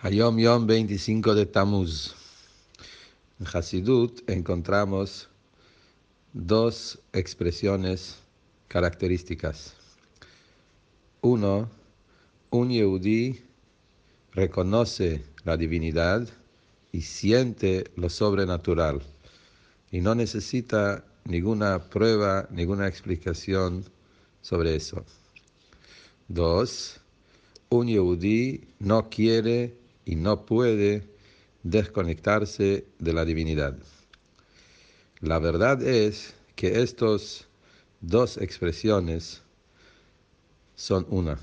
Hayom 0.00 0.38
Yom 0.38 0.66
25 0.66 1.34
de 1.34 1.46
Tammuz. 1.46 2.14
En 3.40 3.46
Hasidut 3.46 4.28
encontramos 4.28 5.28
dos 6.32 6.98
expresiones 7.12 8.16
características. 8.68 9.74
Uno, 11.20 11.68
un 12.50 12.70
Yehudi 12.70 13.42
reconoce 14.32 15.24
la 15.44 15.56
divinidad 15.56 16.28
y 16.92 17.02
siente 17.02 17.90
lo 17.96 18.08
sobrenatural 18.08 19.02
y 19.90 20.00
no 20.00 20.14
necesita 20.14 21.04
ninguna 21.24 21.78
prueba, 21.90 22.46
ninguna 22.50 22.86
explicación 22.86 23.84
sobre 24.42 24.76
eso. 24.76 25.04
Dos, 26.28 27.00
un 27.70 27.88
Yehudi 27.88 28.62
no 28.78 29.10
quiere 29.10 29.74
y 30.04 30.14
no 30.16 30.46
puede 30.46 31.08
desconectarse 31.62 32.86
de 32.98 33.12
la 33.12 33.24
divinidad. 33.24 33.76
La 35.20 35.38
verdad 35.38 35.82
es 35.82 36.34
que 36.54 36.80
estas 36.80 37.46
dos 38.00 38.38
expresiones 38.38 39.42
son 40.76 41.06
una. 41.10 41.38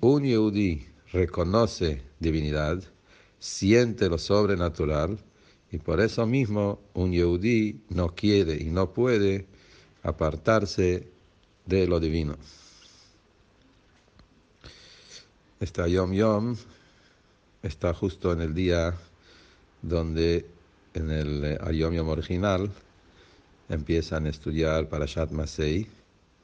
Un 0.00 0.24
Yehudi 0.24 0.86
reconoce 1.12 2.02
divinidad, 2.20 2.82
siente 3.38 4.08
lo 4.08 4.18
sobrenatural, 4.18 5.18
y 5.72 5.78
por 5.78 6.00
eso 6.00 6.26
mismo 6.26 6.80
un 6.94 7.12
Yehudi 7.12 7.80
no 7.90 8.14
quiere 8.14 8.54
y 8.54 8.66
no 8.66 8.92
puede 8.92 9.46
apartarse 10.02 11.10
de 11.66 11.86
lo 11.86 11.98
divino. 11.98 12.36
Esta 15.58 15.88
Yom 15.88 16.12
Yom 16.12 16.54
está 17.62 17.94
justo 17.94 18.30
en 18.30 18.42
el 18.42 18.52
día 18.52 18.94
donde 19.80 20.44
en 20.92 21.10
el 21.10 21.44
eh, 21.46 21.58
Ayom 21.62 21.94
Yom 21.94 22.08
original 22.10 22.70
empiezan 23.70 24.26
a 24.26 24.28
estudiar 24.28 24.86
Parashat 24.90 25.30
Masei, 25.30 25.86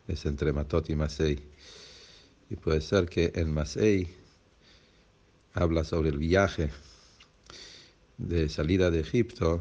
es 0.09 0.25
entre 0.25 0.55
Matot 0.55 0.89
y 0.89 0.97
Masei. 0.97 1.39
Y 2.49 2.57
puede 2.57 2.81
ser 2.81 3.07
que 3.07 3.33
en 3.35 3.53
Masei 3.53 4.09
habla 5.53 5.85
sobre 5.85 6.09
el 6.09 6.17
viaje 6.17 6.71
de 8.17 8.49
salida 8.49 8.91
de 8.91 9.01
Egipto 9.01 9.61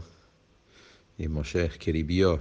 y 1.17 1.27
Moshe 1.27 1.65
escribió 1.65 2.39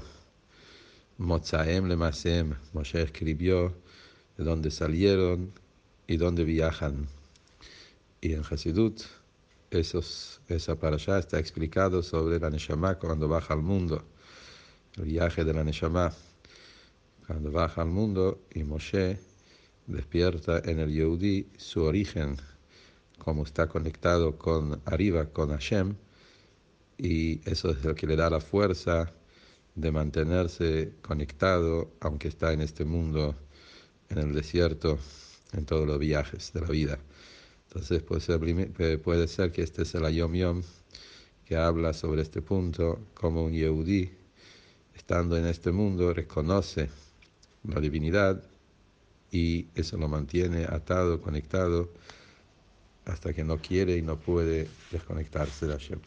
Mozaem 1.19 1.89
le 1.89 1.97
Masem, 1.97 2.55
Moshe 2.73 3.03
escribió 3.03 3.75
de 4.39 4.45
dónde 4.45 4.71
salieron 4.71 5.53
y 6.11 6.16
dónde 6.16 6.42
viajan. 6.42 7.06
Y 8.20 8.33
en 8.33 8.42
Hasidut, 8.42 9.03
esos, 9.70 10.41
esa 10.48 10.72
allá 10.72 11.20
está 11.20 11.39
explicado 11.39 12.03
sobre 12.03 12.41
la 12.41 12.50
Neshama 12.50 12.98
cuando 12.98 13.28
baja 13.28 13.55
al 13.55 13.62
mundo, 13.62 14.03
el 14.97 15.05
viaje 15.05 15.44
de 15.44 15.55
la 15.55 15.62
Neshama, 15.62 16.12
cuando 17.28 17.53
baja 17.53 17.83
al 17.83 17.91
mundo 17.91 18.41
y 18.53 18.64
Moshe 18.64 19.20
despierta 19.86 20.58
en 20.64 20.81
el 20.81 20.92
Yehudi 20.92 21.47
su 21.56 21.84
origen, 21.84 22.36
como 23.19 23.44
está 23.44 23.69
conectado 23.69 24.36
con 24.36 24.83
arriba, 24.86 25.27
con 25.27 25.50
Hashem, 25.50 25.94
y 26.98 27.41
eso 27.48 27.70
es 27.70 27.84
lo 27.84 27.94
que 27.94 28.08
le 28.08 28.16
da 28.16 28.28
la 28.31 28.41
fuerza 28.41 29.12
de 29.77 29.92
mantenerse 29.92 30.92
conectado, 31.03 31.92
aunque 32.00 32.27
está 32.27 32.53
en 32.53 32.62
este 32.62 32.84
mundo, 32.84 33.36
en 34.08 34.19
el 34.19 34.34
desierto, 34.34 34.98
en 35.53 35.65
todos 35.65 35.87
los 35.87 35.98
viajes 35.98 36.53
de 36.53 36.61
la 36.61 36.69
vida. 36.69 36.98
Entonces 37.69 38.03
puede 38.03 38.20
ser, 38.20 39.01
puede 39.03 39.29
ser 39.29 39.53
que 39.53 39.62
este 39.62 39.83
es 39.83 39.95
el 39.95 40.05
Ayom 40.05 40.34
Yom 40.34 40.62
que 41.45 41.56
habla 41.56 41.93
sobre 41.93 42.23
este 42.23 42.43
punto, 42.43 43.01
como 43.15 43.45
un 43.45 43.53
Yehudi, 43.53 44.09
estando 44.94 45.37
en 45.37 45.47
este 45.47 45.72
mundo, 45.72 46.15
reconoce 46.15 46.88
la 47.65 47.81
divinidad 47.81 48.41
y 49.33 49.66
eso 49.75 49.97
lo 49.97 50.06
mantiene 50.06 50.65
atado, 50.65 51.21
conectado, 51.21 51.91
hasta 53.05 53.32
que 53.32 53.43
no 53.43 53.59
quiere 53.59 53.97
y 53.97 54.03
no 54.03 54.17
puede 54.17 54.69
desconectarse 54.93 55.67
de 55.67 55.72
Hashem. 55.72 56.00